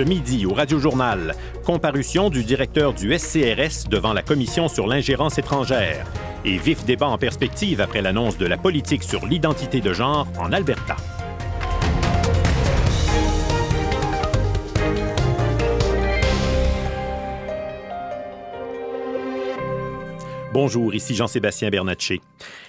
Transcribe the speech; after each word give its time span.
Ce 0.00 0.04
midi, 0.06 0.46
au 0.46 0.54
Radio 0.54 0.78
Journal, 0.78 1.34
comparution 1.62 2.30
du 2.30 2.42
directeur 2.42 2.94
du 2.94 3.18
SCRS 3.18 3.86
devant 3.90 4.14
la 4.14 4.22
Commission 4.22 4.66
sur 4.66 4.86
l'ingérence 4.86 5.36
étrangère 5.36 6.06
et 6.42 6.56
vif 6.56 6.86
débat 6.86 7.08
en 7.08 7.18
perspective 7.18 7.82
après 7.82 8.00
l'annonce 8.00 8.38
de 8.38 8.46
la 8.46 8.56
politique 8.56 9.02
sur 9.02 9.26
l'identité 9.26 9.82
de 9.82 9.92
genre 9.92 10.26
en 10.38 10.54
Alberta. 10.54 10.96
Bonjour, 20.52 20.92
ici 20.96 21.14
Jean-Sébastien 21.14 21.70
Bernatchez. 21.70 22.20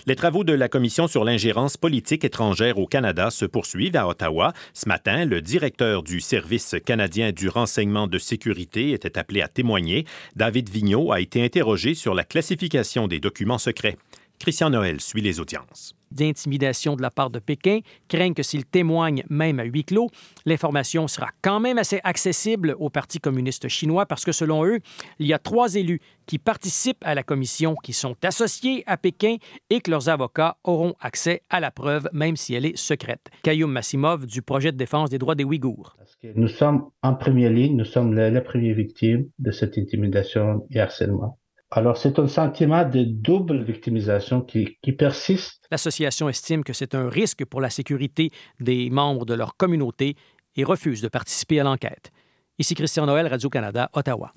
Les 0.05 0.15
travaux 0.15 0.43
de 0.43 0.53
la 0.53 0.69
Commission 0.69 1.07
sur 1.07 1.23
l'ingérence 1.23 1.77
politique 1.77 2.23
étrangère 2.23 2.77
au 2.77 2.85
Canada 2.85 3.31
se 3.31 3.43
poursuivent 3.45 3.95
à 3.95 4.07
Ottawa. 4.07 4.53
Ce 4.75 4.87
matin, 4.87 5.25
le 5.25 5.41
directeur 5.41 6.03
du 6.03 6.21
Service 6.21 6.75
canadien 6.85 7.31
du 7.31 7.49
renseignement 7.49 8.05
de 8.05 8.19
sécurité 8.19 8.91
était 8.91 9.17
appelé 9.17 9.41
à 9.41 9.47
témoigner. 9.47 10.05
David 10.35 10.69
Vigneault 10.69 11.11
a 11.11 11.21
été 11.21 11.43
interrogé 11.43 11.95
sur 11.95 12.13
la 12.13 12.23
classification 12.23 13.07
des 13.07 13.19
documents 13.19 13.57
secrets. 13.57 13.97
Christian 14.37 14.69
Noël 14.69 15.01
suit 15.01 15.21
les 15.21 15.39
audiences 15.39 15.95
d'intimidation 16.11 16.95
de 16.95 17.01
la 17.01 17.11
part 17.11 17.29
de 17.29 17.39
Pékin 17.39 17.79
craignent 18.07 18.33
que 18.33 18.43
s'ils 18.43 18.65
témoignent 18.65 19.23
même 19.29 19.59
à 19.59 19.63
huis 19.63 19.83
clos, 19.83 20.09
l'information 20.45 21.07
sera 21.07 21.27
quand 21.41 21.59
même 21.59 21.77
assez 21.77 21.99
accessible 22.03 22.75
au 22.79 22.89
Parti 22.89 23.19
communiste 23.19 23.67
chinois 23.67 24.05
parce 24.05 24.25
que 24.25 24.31
selon 24.31 24.65
eux, 24.65 24.79
il 25.19 25.27
y 25.27 25.33
a 25.33 25.39
trois 25.39 25.75
élus 25.75 26.01
qui 26.25 26.37
participent 26.37 27.03
à 27.03 27.15
la 27.15 27.23
commission 27.23 27.75
qui 27.75 27.93
sont 27.93 28.15
associés 28.23 28.83
à 28.87 28.97
Pékin 28.97 29.37
et 29.69 29.81
que 29.81 29.91
leurs 29.91 30.09
avocats 30.09 30.57
auront 30.63 30.93
accès 30.99 31.41
à 31.49 31.59
la 31.59 31.71
preuve 31.71 32.07
même 32.13 32.35
si 32.35 32.53
elle 32.53 32.65
est 32.65 32.77
secrète. 32.77 33.29
Kayum 33.43 33.71
Massimov 33.71 34.25
du 34.25 34.41
projet 34.41 34.71
de 34.71 34.77
défense 34.77 35.09
des 35.09 35.17
droits 35.17 35.35
des 35.35 35.43
Ouïghours. 35.43 35.97
nous 36.35 36.47
sommes 36.47 36.89
en 37.01 37.15
première 37.15 37.51
ligne, 37.51 37.75
nous 37.75 37.85
sommes 37.85 38.13
la 38.13 38.41
première 38.41 38.75
victime 38.75 39.29
de 39.39 39.51
cette 39.51 39.77
intimidation 39.77 40.65
et 40.71 40.79
harcèlement. 40.79 41.37
Alors, 41.73 41.95
c'est 41.95 42.19
un 42.19 42.27
sentiment 42.27 42.83
de 42.83 43.03
double 43.03 43.63
victimisation 43.63 44.41
qui, 44.41 44.77
qui 44.81 44.91
persiste. 44.91 45.63
L'association 45.71 46.27
estime 46.27 46.65
que 46.65 46.73
c'est 46.73 46.95
un 46.95 47.07
risque 47.07 47.45
pour 47.45 47.61
la 47.61 47.69
sécurité 47.69 48.29
des 48.59 48.89
membres 48.89 49.25
de 49.25 49.33
leur 49.33 49.55
communauté 49.55 50.15
et 50.57 50.65
refuse 50.65 51.01
de 51.01 51.07
participer 51.07 51.61
à 51.61 51.63
l'enquête. 51.63 52.11
Ici 52.59 52.75
Christian 52.75 53.05
Noël, 53.05 53.27
Radio-Canada, 53.27 53.89
Ottawa. 53.93 54.33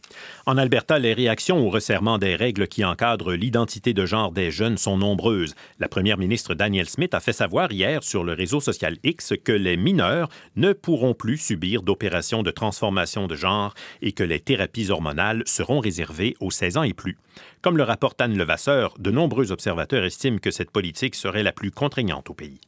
En 0.47 0.57
Alberta, 0.57 0.98
les 0.98 1.12
réactions 1.12 1.59
au 1.59 1.69
resserrement 1.69 2.17
des 2.17 2.37
règles 2.37 2.69
qui 2.69 2.84
encadrent 2.84 3.33
l'identité 3.33 3.93
de 3.93 4.06
genre 4.06 4.33
des 4.33 4.51
jeunes 4.51 4.79
sont 4.79 4.97
nombreuses. 4.97 5.55
La 5.79 5.89
première 5.89 6.17
ministre 6.17 6.55
Danielle 6.55 6.89
Smith 6.89 7.12
a 7.12 7.21
fait 7.21 7.33
savoir 7.33 7.73
hier 7.73 8.03
sur 8.03 8.25
le 8.25 8.33
réseau 8.33 8.61
social 8.61 8.97
X 9.03 9.34
que 9.45 9.53
les 9.53 9.77
mineurs 9.77 10.29
ne 10.56 10.73
pourront 10.73 11.12
plus 11.12 11.37
subir 11.37 11.83
d'opérations 11.83 12.43
de 12.43 12.51
transformation 12.51 13.27
de 13.27 13.34
genre 13.34 13.75
et 14.01 14.12
que 14.12 14.25
les 14.25 14.41
thérapies 14.41 14.91
hormonales 14.91 15.43
seront 15.45 15.81
réservées 15.81 16.34
aux 16.41 16.51
16 16.53 16.77
ans 16.78 16.83
et 16.84 16.95
plus. 16.95 17.19
Comme 17.62 17.77
le 17.77 17.83
rapporte 17.83 18.21
Anne 18.21 18.39
Levasseur, 18.39 18.95
de 18.99 19.11
nombreux 19.11 19.53
observateurs 19.53 20.05
estiment 20.05 20.39
que 20.39 20.51
cette 20.53 20.71
politique 20.71 21.17
serait 21.17 21.43
la 21.43 21.53
plus 21.53 21.73
contraignante 21.73 22.31
au 22.31 22.34
pays. 22.34 22.61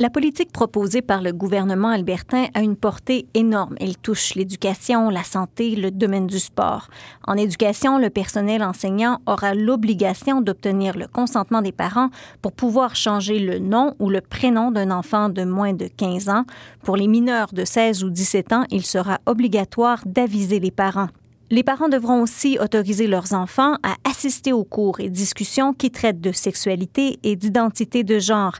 La 0.00 0.08
politique 0.08 0.50
proposée 0.50 1.02
par 1.02 1.20
le 1.20 1.30
gouvernement 1.30 1.90
albertain 1.90 2.46
a 2.54 2.62
une 2.62 2.74
portée 2.74 3.26
énorme. 3.34 3.74
Elle 3.78 3.98
touche 3.98 4.34
l'éducation, 4.34 5.10
la 5.10 5.24
santé, 5.24 5.76
le 5.76 5.90
domaine 5.90 6.26
du 6.26 6.38
sport. 6.38 6.88
En 7.28 7.34
éducation, 7.34 7.98
le 7.98 8.08
personnel 8.08 8.62
enseignant 8.62 9.18
aura 9.26 9.52
l'obligation 9.52 10.40
d'obtenir 10.40 10.96
le 10.96 11.06
consentement 11.06 11.60
des 11.60 11.70
parents 11.70 12.08
pour 12.40 12.52
pouvoir 12.52 12.96
changer 12.96 13.40
le 13.40 13.58
nom 13.58 13.94
ou 13.98 14.08
le 14.08 14.22
prénom 14.22 14.70
d'un 14.70 14.90
enfant 14.90 15.28
de 15.28 15.44
moins 15.44 15.74
de 15.74 15.86
15 15.94 16.30
ans. 16.30 16.44
Pour 16.82 16.96
les 16.96 17.06
mineurs 17.06 17.52
de 17.52 17.66
16 17.66 18.02
ou 18.02 18.08
17 18.08 18.54
ans, 18.54 18.64
il 18.70 18.86
sera 18.86 19.18
obligatoire 19.26 20.00
d'aviser 20.06 20.60
les 20.60 20.70
parents. 20.70 21.08
Les 21.52 21.64
parents 21.64 21.88
devront 21.88 22.22
aussi 22.22 22.58
autoriser 22.60 23.08
leurs 23.08 23.32
enfants 23.32 23.74
à 23.82 23.96
assister 24.08 24.52
aux 24.52 24.62
cours 24.62 25.00
et 25.00 25.10
discussions 25.10 25.72
qui 25.72 25.90
traitent 25.90 26.20
de 26.20 26.30
sexualité 26.30 27.18
et 27.24 27.34
d'identité 27.34 28.04
de 28.04 28.20
genre. 28.20 28.54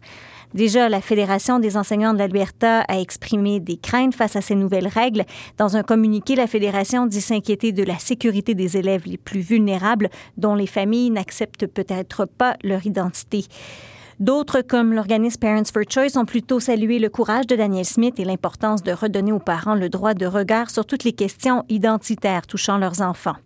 Déjà, 0.54 0.88
la 0.88 1.00
Fédération 1.00 1.60
des 1.60 1.76
enseignants 1.76 2.12
de 2.12 2.18
l'Alberta 2.18 2.80
a 2.80 2.98
exprimé 2.98 3.60
des 3.60 3.76
craintes 3.76 4.16
face 4.16 4.34
à 4.34 4.40
ces 4.40 4.56
nouvelles 4.56 4.88
règles. 4.88 5.24
Dans 5.56 5.76
un 5.76 5.84
communiqué, 5.84 6.34
la 6.34 6.48
Fédération 6.48 7.06
dit 7.06 7.20
s'inquiéter 7.20 7.70
de 7.70 7.84
la 7.84 8.00
sécurité 8.00 8.56
des 8.56 8.76
élèves 8.76 9.06
les 9.06 9.18
plus 9.18 9.40
vulnérables 9.40 10.10
dont 10.36 10.56
les 10.56 10.66
familles 10.66 11.10
n'acceptent 11.10 11.68
peut-être 11.68 12.24
pas 12.26 12.56
leur 12.64 12.84
identité. 12.84 13.44
D'autres, 14.20 14.60
comme 14.60 14.92
l'organisme 14.92 15.40
Parents 15.40 15.72
for 15.72 15.82
Choice, 15.88 16.18
ont 16.18 16.26
plutôt 16.26 16.60
salué 16.60 16.98
le 16.98 17.08
courage 17.08 17.46
de 17.46 17.56
Daniel 17.56 17.86
Smith 17.86 18.20
et 18.20 18.26
l'importance 18.26 18.82
de 18.82 18.92
redonner 18.92 19.32
aux 19.32 19.38
parents 19.38 19.74
le 19.74 19.88
droit 19.88 20.12
de 20.12 20.26
regard 20.26 20.68
sur 20.68 20.84
toutes 20.84 21.04
les 21.04 21.14
questions 21.14 21.64
identitaires 21.70 22.46
touchant 22.46 22.76
leurs 22.76 23.00
enfants. 23.00 23.36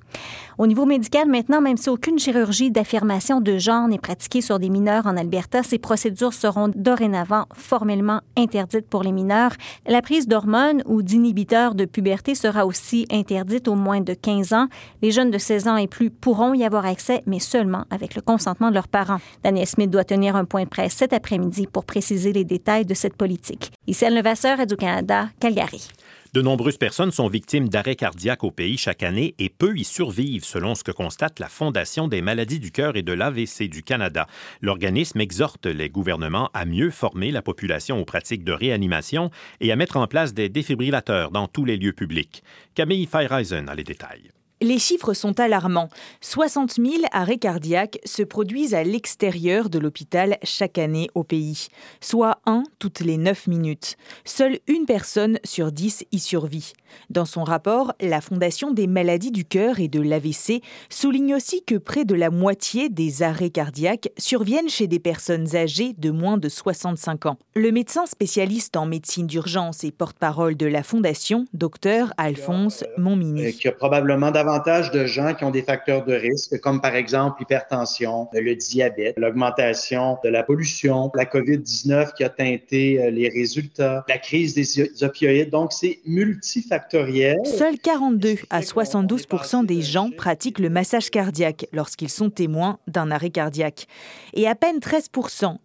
Au 0.57 0.69
niveau 0.69 0.87
médical, 0.87 1.29
maintenant, 1.29 1.61
même 1.61 1.77
si 1.77 1.89
aucune 1.89 2.19
chirurgie 2.19 2.71
d'affirmation 2.71 3.41
de 3.41 3.59
genre 3.59 3.89
n'est 3.89 3.99
pratiquée 3.99 4.41
sur 4.41 4.61
des 4.61 4.69
mineurs 4.69 5.07
en 5.07 5.17
Alberta, 5.17 5.65
ces 5.65 5.79
procédures 5.79 6.33
seront 6.33 6.71
dorénavant 6.75 7.47
formellement 7.55 8.21
interdites 8.37 8.89
pour 8.89 9.03
les 9.03 9.11
mineurs. 9.11 9.53
La 9.87 10.01
prise 10.01 10.29
d'hormones 10.29 10.83
ou 10.87 11.03
d'inhibiteurs 11.03 11.75
de 11.75 11.85
puberté 11.85 12.37
sera 12.37 12.67
aussi 12.67 13.07
interdite 13.11 13.67
aux 13.67 13.75
moins 13.75 14.01
de 14.01 14.15
15 14.15 14.53
ans. 14.53 14.69
Les 15.03 15.11
jeunes 15.11 15.33
de 15.33 15.39
16 15.39 15.67
ans 15.67 15.77
et 15.77 15.89
plus 15.89 16.11
pourront 16.11 16.55
y 16.55 16.65
avoir 16.65 16.87
accès, 16.87 17.23
mais 17.27 17.41
seulement 17.41 17.85
avec 17.91 18.15
le 18.15 18.23
consentement 18.23 18.69
de 18.69 18.75
leurs 18.75 18.89
parents. 18.89 19.19
Daniel 19.43 19.67
Smith 19.67 19.91
doit 19.91 20.05
tenir 20.05 20.37
un 20.37 20.45
point 20.45 20.65
de 20.65 20.69
presse 20.69 20.95
cet 20.95 21.13
après-midi 21.13 21.67
pour 21.67 21.85
préciser 21.85 22.33
les 22.33 22.45
détails 22.45 22.87
de 22.87 22.95
cette 22.95 23.17
politique. 23.17 23.73
Ici 23.89 24.05
Anne 24.05 24.15
Levasseur, 24.15 24.59
Radio-Canada, 24.59 25.29
Calgary. 25.41 25.89
De 26.35 26.43
nombreuses 26.43 26.79
personnes 26.79 27.13
sont 27.13 27.29
victimes 27.29 27.69
d'arrêts 27.69 27.95
cardiaques 27.95 28.43
au 28.43 28.51
pays 28.51 28.77
chaque 28.77 29.05
année 29.05 29.37
et 29.39 29.49
peu 29.49 29.79
y 29.79 29.85
survivent, 29.85 30.43
selon 30.43 30.75
ce 30.75 30.83
que 30.83 30.91
constate 30.91 31.39
la 31.39 31.47
Fondation 31.47 32.09
des 32.09 32.23
maladies 32.23 32.59
du 32.59 32.73
cœur 32.73 32.97
et 32.97 33.03
de 33.03 33.13
l'AVC 33.13 33.69
du 33.69 33.85
Canada. 33.85 34.27
L'organisme 34.61 35.21
exhorte 35.21 35.67
les 35.67 35.91
gouvernements 35.91 36.51
à 36.53 36.65
mieux 36.65 36.91
former 36.91 37.31
la 37.31 37.41
population 37.41 38.01
aux 38.01 38.05
pratiques 38.05 38.43
de 38.43 38.51
réanimation 38.51 39.31
et 39.61 39.71
à 39.71 39.77
mettre 39.77 39.97
en 39.97 40.09
place 40.09 40.35
des 40.35 40.49
défibrillateurs 40.49 41.31
dans 41.31 41.47
tous 41.47 41.65
les 41.65 41.77
lieux 41.77 41.93
publics. 41.93 42.43
Camille 42.75 43.07
Feyereisen 43.07 43.69
a 43.69 43.77
les 43.77 43.85
détails. 43.85 44.33
Les 44.63 44.79
chiffres 44.79 45.15
sont 45.15 45.41
alarmants. 45.41 45.89
60 46.21 46.75
000 46.75 46.95
arrêts 47.11 47.39
cardiaques 47.39 47.99
se 48.05 48.23
produisent 48.23 48.75
à 48.75 48.85
l'extérieur 48.85 49.69
de 49.69 49.81
l'hôpital 49.81 50.39
chaque 50.45 50.79
année 50.79 51.09
au 51.17 51.25
pays, 51.25 51.67
soit 52.01 52.39
un 52.47 52.63
toutes 52.79 53.01
les 53.01 53.17
9 53.17 53.49
minutes. 53.49 53.97
Seule 54.25 54.61
une 54.69 54.87
personne 54.87 55.41
sur 55.43 55.73
10 55.73 56.05
y 56.13 56.19
survit. 56.21 56.73
Dans 57.11 57.25
son 57.25 57.43
rapport, 57.43 57.95
la 58.01 58.21
Fondation 58.21 58.71
des 58.71 58.87
maladies 58.87 59.33
du 59.33 59.45
cœur 59.45 59.81
et 59.81 59.89
de 59.89 60.01
l'AVC 60.01 60.63
souligne 60.89 61.35
aussi 61.35 61.65
que 61.65 61.75
près 61.75 62.05
de 62.05 62.15
la 62.15 62.31
moitié 62.31 62.89
des 62.89 63.25
arrêts 63.25 63.51
cardiaques 63.51 64.11
surviennent 64.19 64.69
chez 64.69 64.87
des 64.87 65.01
personnes 65.01 65.57
âgées 65.57 65.95
de 65.99 66.13
moins 66.13 66.39
de 66.39 66.49
65 66.49 67.27
ans. 67.27 67.39
Le 67.57 67.73
médecin 67.73 68.07
spécialiste 68.07 68.77
en 68.77 68.87
médecine 68.87 69.27
d'urgence 69.27 69.83
et 69.83 69.91
porte-parole 69.91 70.57
de 70.57 70.67
la 70.67 70.85
Fondation, 70.85 71.45
docteur 71.53 72.13
Alphonse 72.19 72.85
Montmini. 72.97 73.59
Probablement 73.77 74.31
davantage 74.31 74.54
de 74.59 75.07
gens 75.07 75.35
qui 75.35 75.45
ont 75.45 75.51
des 75.51 75.63
facteurs 75.63 76.05
de 76.05 76.15
risque, 76.15 76.59
comme 76.61 76.81
par 76.81 76.95
exemple 76.95 77.37
l'hypertension, 77.41 78.29
le 78.33 78.55
diabète, 78.55 79.15
l'augmentation 79.19 80.19
de 80.25 80.29
la 80.29 80.43
pollution, 80.43 81.11
la 81.15 81.25
COVID-19 81.25 82.15
qui 82.15 82.25
a 82.25 82.29
teinté 82.29 83.03
euh, 83.03 83.11
les 83.11 83.29
résultats, 83.29 84.05
la 84.09 84.19
crise 84.19 84.55
des 84.55 85.03
opioïdes. 85.03 85.51
Donc, 85.51 85.73
c'est 85.73 86.01
multifactoriel 86.07 87.39
Seuls 87.45 87.79
42 87.79 88.37
à 88.51 88.63
72 88.63 89.27
des 89.65 89.83
gens 89.83 90.11
pratiquent 90.17 90.59
le 90.59 90.71
massage 90.71 91.11
cardiaque 91.11 91.67
lorsqu'ils 91.73 92.11
sont 92.11 92.31
témoins 92.31 92.79
d'un 92.87 93.11
arrêt 93.11 93.31
cardiaque. 93.31 93.87
Et 94.33 94.49
à 94.49 94.55
peine 94.55 94.81
13 94.81 95.11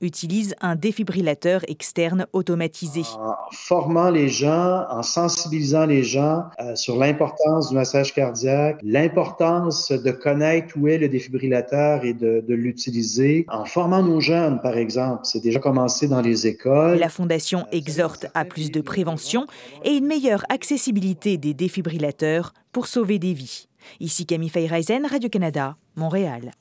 utilisent 0.02 0.56
un 0.62 0.76
défibrillateur 0.76 1.62
externe 1.68 2.26
automatisé. 2.34 3.02
En 3.20 3.36
formant 3.52 4.10
les 4.10 4.30
gens, 4.30 4.86
en 4.90 5.04
sensibilisant 5.04 5.86
les 5.86 6.04
gens 6.04 6.44
euh, 6.60 6.76
sur 6.76 6.98
l'importance 6.98 7.70
du 7.70 7.76
massage 7.76 8.14
cardiaque, 8.14 8.69
l'importance 8.84 9.92
de 9.92 10.12
connaître 10.12 10.76
où 10.78 10.88
est 10.88 10.98
le 10.98 11.10
défibrillateur 11.10 12.04
et 12.04 12.14
de, 12.14 12.44
de 12.48 12.54
l'utiliser, 12.54 13.46
en 13.50 13.66
formant 13.66 14.04
nos 14.04 14.20
jeunes, 14.20 14.60
par 14.62 14.78
exemple. 14.78 15.22
C'est 15.24 15.42
déjà 15.42 15.60
commencé 15.60 16.08
dans 16.08 16.22
les 16.22 16.48
écoles. 16.48 16.98
La 16.98 17.10
Fondation 17.10 17.66
exhorte 17.72 18.28
à 18.34 18.46
plus 18.46 18.72
de 18.72 18.82
prévention 18.82 19.46
et 19.84 19.92
une 19.92 20.06
meilleure 20.06 20.44
accessibilité 20.50 21.38
des 21.38 21.54
défibrillateurs 21.54 22.54
pour 22.72 22.88
sauver 22.88 23.20
des 23.20 23.34
vies. 23.34 23.68
Ici 24.00 24.26
Camille 24.26 24.50
Feyreisen, 24.50 25.06
Radio-Canada, 25.06 25.76
Montréal. 25.96 26.52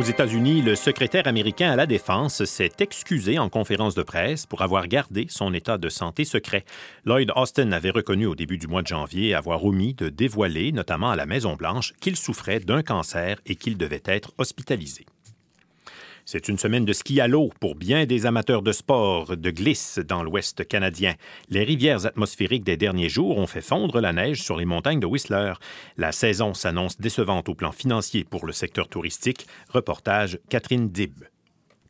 Aux 0.00 0.02
États-Unis, 0.02 0.62
le 0.62 0.76
secrétaire 0.76 1.26
américain 1.26 1.70
à 1.70 1.76
la 1.76 1.84
Défense 1.84 2.46
s'est 2.46 2.72
excusé 2.78 3.38
en 3.38 3.50
conférence 3.50 3.94
de 3.94 4.02
presse 4.02 4.46
pour 4.46 4.62
avoir 4.62 4.88
gardé 4.88 5.26
son 5.28 5.52
état 5.52 5.76
de 5.76 5.90
santé 5.90 6.24
secret. 6.24 6.64
Lloyd 7.04 7.30
Austin 7.36 7.70
avait 7.72 7.90
reconnu 7.90 8.24
au 8.24 8.34
début 8.34 8.56
du 8.56 8.66
mois 8.66 8.80
de 8.80 8.86
janvier 8.86 9.34
avoir 9.34 9.62
omis 9.62 9.92
de 9.92 10.08
dévoiler, 10.08 10.72
notamment 10.72 11.10
à 11.10 11.16
la 11.16 11.26
Maison-Blanche, 11.26 11.92
qu'il 12.00 12.16
souffrait 12.16 12.60
d'un 12.60 12.82
cancer 12.82 13.42
et 13.44 13.56
qu'il 13.56 13.76
devait 13.76 14.00
être 14.06 14.32
hospitalisé. 14.38 15.04
C'est 16.32 16.46
une 16.46 16.58
semaine 16.58 16.84
de 16.84 16.92
ski 16.92 17.20
à 17.20 17.26
l'eau 17.26 17.50
pour 17.58 17.74
bien 17.74 18.06
des 18.06 18.24
amateurs 18.24 18.62
de 18.62 18.70
sport 18.70 19.36
de 19.36 19.50
glisse 19.50 19.98
dans 19.98 20.22
l'ouest 20.22 20.64
canadien. 20.64 21.16
Les 21.48 21.64
rivières 21.64 22.06
atmosphériques 22.06 22.62
des 22.62 22.76
derniers 22.76 23.08
jours 23.08 23.36
ont 23.36 23.48
fait 23.48 23.60
fondre 23.60 24.00
la 24.00 24.12
neige 24.12 24.40
sur 24.40 24.56
les 24.56 24.64
montagnes 24.64 25.00
de 25.00 25.06
Whistler. 25.06 25.54
La 25.96 26.12
saison 26.12 26.54
s'annonce 26.54 27.00
décevante 27.00 27.48
au 27.48 27.56
plan 27.56 27.72
financier 27.72 28.22
pour 28.22 28.46
le 28.46 28.52
secteur 28.52 28.86
touristique. 28.86 29.48
Reportage 29.70 30.38
Catherine 30.48 30.88
Dib. 30.88 31.24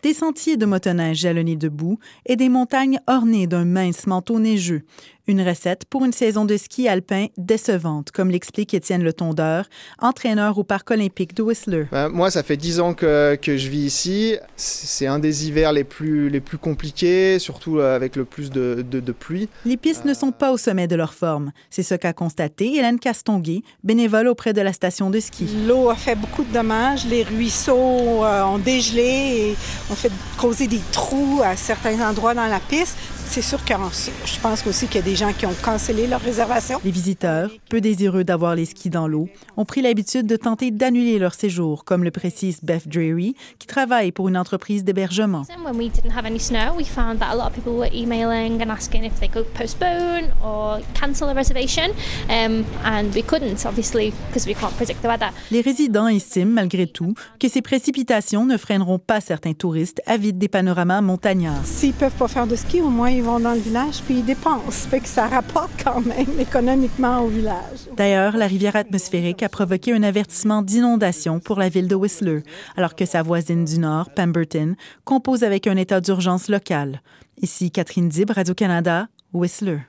Des 0.03 0.15
sentiers 0.15 0.57
de 0.57 0.65
motoneige 0.65 1.19
jalonnés 1.19 1.57
de 1.57 1.69
boue 1.69 1.99
et 2.25 2.37
des 2.37 2.49
montagnes 2.49 2.99
ornées 3.07 3.47
d'un 3.47 3.67
mince 3.67 4.07
manteau 4.07 4.41
neigeux. 4.41 4.85
Une 5.31 5.43
recette 5.43 5.85
pour 5.85 6.05
une 6.05 6.13
saison 6.13 6.45
de 6.45 6.57
ski 6.57 6.89
alpin 6.89 7.27
décevante, 7.39 8.11
comme 8.11 8.33
l'explique 8.33 8.75
Étienne 8.75 9.05
Le 9.05 9.13
Tondeur, 9.13 9.67
entraîneur 10.01 10.59
au 10.59 10.65
Parc 10.65 10.91
olympique 10.91 11.37
de 11.37 11.45
Whistler. 11.45 11.85
Ben, 11.93 12.09
moi, 12.09 12.33
ça 12.33 12.43
fait 12.43 12.57
dix 12.57 12.81
ans 12.81 12.95
que, 12.95 13.39
que, 13.41 13.57
je 13.57 13.69
vis 13.69 13.85
ici. 13.85 14.37
C'est 14.57 15.07
un 15.07 15.21
des 15.21 15.47
hivers 15.47 15.73
les 15.73 15.85
plus, 15.85 16.31
les 16.31 16.41
plus 16.41 16.59
compliqués, 16.59 17.39
surtout 17.39 17.79
euh, 17.79 17.95
avec 17.95 18.17
le 18.17 18.25
plus 18.25 18.51
de, 18.51 18.85
de, 18.85 18.99
de 18.99 19.13
pluie. 19.13 19.49
Les 19.65 19.77
pistes 19.77 20.05
ne 20.05 20.15
sont 20.15 20.33
pas 20.33 20.51
au 20.51 20.57
sommet 20.57 20.89
de 20.89 20.97
leur 20.97 21.15
forme. 21.15 21.53
C'est 21.71 21.85
ce 21.85 21.95
qu'a 21.95 22.13
constaté 22.13 22.75
Hélène 22.75 22.99
Castonguay, 22.99 23.63
bénévole 23.85 24.27
auprès 24.27 24.53
de 24.53 24.61
la 24.61 24.73
station 24.73 25.11
de 25.11 25.21
ski. 25.21 25.47
L'eau 25.69 25.91
a 25.91 25.95
fait 25.95 26.17
beaucoup 26.17 26.43
de 26.43 26.53
dommages. 26.53 27.07
Les 27.07 27.23
ruisseaux 27.23 28.25
euh, 28.25 28.43
ont 28.43 28.59
dégelé 28.59 29.53
et 29.53 29.57
ont 29.93 29.95
fait 29.95 30.11
causer 30.37 30.67
des 30.67 30.81
trous 30.91 31.41
à 31.45 31.55
certains 31.55 32.01
endroits 32.01 32.35
dans 32.35 32.49
la 32.49 32.59
piste. 32.59 32.97
C'est 33.33 33.43
sûr 33.43 33.65
que 33.65 33.75
je 34.25 34.41
pense 34.41 34.67
aussi 34.67 34.89
qu'il 34.89 34.97
y 34.97 34.99
a 34.99 35.07
des 35.07 35.15
gens 35.15 35.33
qui 35.33 35.47
ont 35.47 35.55
cancellé 35.63 36.09
leur 36.09 36.21
réservation. 36.21 36.81
Les 36.85 36.91
visiteurs, 36.91 37.49
peu 37.69 37.81
désireux 37.81 38.25
d'avoir 38.25 38.57
les 38.57 38.65
skis 38.65 38.91
dans 38.91 39.07
l'eau, 39.07 39.29
ont 39.57 39.65
pris 39.65 39.83
l'habitude 39.83 40.27
de 40.27 40.35
tenter 40.35 40.73
d'annuler 40.73 41.21
leur 41.21 41.35
séjour, 41.35 41.85
comme 41.85 42.03
le 42.03 42.11
précise 42.11 42.59
Beth 42.65 42.89
Dreary, 42.89 43.37
qui 43.61 43.69
travaille 43.69 44.11
pour 44.11 44.27
une 44.27 44.37
entreprise 44.37 44.83
d'hébergement. 44.83 45.45
Les 55.53 55.61
résidents 55.61 56.09
estiment, 56.09 56.51
malgré 56.51 56.89
tout, 56.89 57.15
que 57.39 57.49
ces 57.49 57.63
précipitations 57.63 58.45
ne 58.45 58.57
freineront 58.57 58.99
pas 58.99 59.21
certains 59.21 59.53
touristes 59.53 60.03
avides 60.07 60.39
des 60.39 60.49
panoramas 60.49 61.01
montagnards. 61.01 61.65
S'ils 61.65 61.93
peuvent 61.93 62.11
pas 62.11 62.27
faire 62.27 62.49
de 62.49 62.57
ski, 62.57 62.81
au 62.81 62.91
moins 62.91 63.20
ils 63.21 63.27
vont 63.27 63.39
dans 63.39 63.53
le 63.53 63.61
village 63.61 64.01
puis 64.07 64.21
ils 64.21 64.25
dépensent. 64.25 64.89
Fait 64.89 65.01
que 65.01 65.07
ça 65.07 65.27
rapporte 65.27 65.71
quand 65.85 66.01
même 66.01 66.41
économiquement 66.41 67.21
au 67.21 67.29
village. 67.29 67.81
D'ailleurs, 67.95 68.35
la 68.35 68.47
rivière 68.47 68.77
atmosphérique 68.77 69.43
a 69.43 69.51
provoqué 69.51 69.93
un 69.93 70.03
avertissement 70.03 70.63
d'inondation 70.63 71.39
pour 71.39 71.59
la 71.59 71.69
ville 71.69 71.87
de 71.87 71.95
Whistler, 71.95 72.43
alors 72.79 72.95
que 72.95 73.05
sa 73.05 73.23
voisine 73.23 73.67
du 73.67 73.79
nord, 73.79 74.09
Pemberton, 74.15 74.75
compose 75.05 75.45
avec 75.45 75.67
un 75.67 75.77
état 75.77 76.01
d'urgence 76.01 76.49
local. 76.49 77.03
Ici 77.43 77.71
Catherine 77.71 78.09
Dib, 78.09 78.31
Radio-Canada, 78.31 79.09
Whistler. 79.35 79.81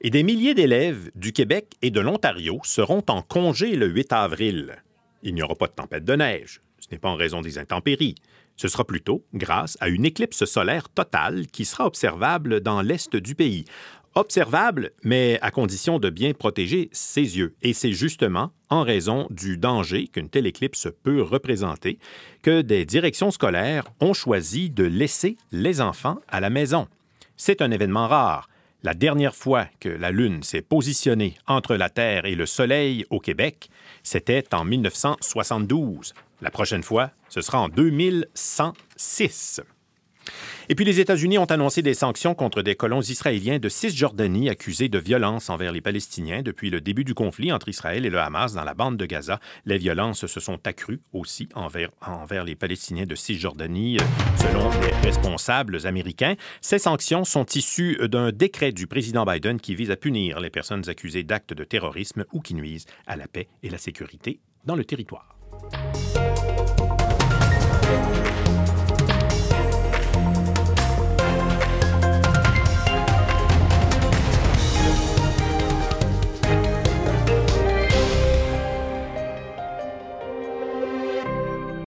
Et 0.00 0.10
des 0.10 0.22
milliers 0.22 0.54
d'élèves 0.54 1.10
du 1.16 1.32
Québec 1.32 1.72
et 1.82 1.90
de 1.90 1.98
l'Ontario 1.98 2.60
seront 2.62 3.02
en 3.08 3.22
congé 3.22 3.74
le 3.74 3.88
8 3.88 4.12
avril. 4.12 4.76
Il 5.24 5.34
n'y 5.34 5.42
aura 5.42 5.56
pas 5.56 5.66
de 5.66 5.72
tempête 5.72 6.04
de 6.04 6.14
neige. 6.14 6.60
Ce 6.78 6.86
n'est 6.92 6.98
pas 6.98 7.08
en 7.08 7.16
raison 7.16 7.40
des 7.40 7.58
intempéries. 7.58 8.14
Ce 8.62 8.68
sera 8.68 8.84
plutôt 8.84 9.24
grâce 9.34 9.76
à 9.80 9.88
une 9.88 10.04
éclipse 10.04 10.44
solaire 10.44 10.88
totale 10.88 11.48
qui 11.48 11.64
sera 11.64 11.84
observable 11.84 12.60
dans 12.60 12.80
l'est 12.80 13.16
du 13.16 13.34
pays. 13.34 13.64
Observable, 14.14 14.92
mais 15.02 15.40
à 15.42 15.50
condition 15.50 15.98
de 15.98 16.10
bien 16.10 16.32
protéger 16.32 16.88
ses 16.92 17.38
yeux. 17.38 17.56
Et 17.62 17.72
c'est 17.72 17.90
justement 17.90 18.52
en 18.70 18.84
raison 18.84 19.26
du 19.30 19.56
danger 19.56 20.06
qu'une 20.06 20.28
telle 20.28 20.46
éclipse 20.46 20.86
peut 21.02 21.22
représenter 21.22 21.98
que 22.42 22.62
des 22.62 22.84
directions 22.84 23.32
scolaires 23.32 23.88
ont 23.98 24.14
choisi 24.14 24.70
de 24.70 24.84
laisser 24.84 25.36
les 25.50 25.80
enfants 25.80 26.20
à 26.28 26.38
la 26.38 26.48
maison. 26.48 26.86
C'est 27.36 27.62
un 27.62 27.72
événement 27.72 28.06
rare. 28.06 28.48
La 28.84 28.94
dernière 28.94 29.36
fois 29.36 29.66
que 29.78 29.88
la 29.88 30.10
Lune 30.10 30.42
s'est 30.42 30.60
positionnée 30.60 31.36
entre 31.46 31.76
la 31.76 31.88
Terre 31.88 32.24
et 32.24 32.34
le 32.34 32.46
Soleil 32.46 33.06
au 33.10 33.20
Québec, 33.20 33.70
c'était 34.02 34.52
en 34.52 34.64
1972. 34.64 36.14
La 36.40 36.50
prochaine 36.50 36.82
fois, 36.82 37.12
ce 37.28 37.42
sera 37.42 37.60
en 37.60 37.68
2106. 37.68 39.60
Et 40.72 40.74
puis 40.74 40.86
les 40.86 41.00
États-Unis 41.00 41.36
ont 41.36 41.44
annoncé 41.44 41.82
des 41.82 41.92
sanctions 41.92 42.34
contre 42.34 42.62
des 42.62 42.76
colons 42.76 43.02
israéliens 43.02 43.58
de 43.58 43.68
Cisjordanie 43.68 44.48
accusés 44.48 44.88
de 44.88 44.98
violence 44.98 45.50
envers 45.50 45.70
les 45.70 45.82
Palestiniens 45.82 46.40
depuis 46.40 46.70
le 46.70 46.80
début 46.80 47.04
du 47.04 47.12
conflit 47.12 47.52
entre 47.52 47.68
Israël 47.68 48.06
et 48.06 48.08
le 48.08 48.18
Hamas 48.18 48.54
dans 48.54 48.64
la 48.64 48.72
bande 48.72 48.96
de 48.96 49.04
Gaza. 49.04 49.38
Les 49.66 49.76
violences 49.76 50.24
se 50.24 50.40
sont 50.40 50.66
accrues 50.66 51.02
aussi 51.12 51.50
envers, 51.54 51.90
envers 52.00 52.44
les 52.44 52.54
Palestiniens 52.54 53.04
de 53.04 53.14
Cisjordanie, 53.14 53.98
selon 54.36 54.70
les 54.80 54.94
responsables 55.06 55.86
américains. 55.86 56.36
Ces 56.62 56.78
sanctions 56.78 57.26
sont 57.26 57.44
issues 57.54 57.98
d'un 58.08 58.32
décret 58.32 58.72
du 58.72 58.86
président 58.86 59.26
Biden 59.26 59.60
qui 59.60 59.74
vise 59.74 59.90
à 59.90 59.96
punir 59.96 60.40
les 60.40 60.48
personnes 60.48 60.88
accusées 60.88 61.22
d'actes 61.22 61.52
de 61.52 61.64
terrorisme 61.64 62.24
ou 62.32 62.40
qui 62.40 62.54
nuisent 62.54 62.86
à 63.06 63.16
la 63.16 63.28
paix 63.28 63.48
et 63.62 63.68
la 63.68 63.76
sécurité 63.76 64.40
dans 64.64 64.76
le 64.76 64.86
territoire. 64.86 65.36